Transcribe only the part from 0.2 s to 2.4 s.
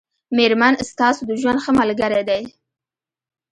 مېرمن ستاسو د ژوند ښه ملګری